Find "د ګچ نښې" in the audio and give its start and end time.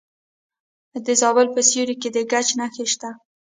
2.15-2.85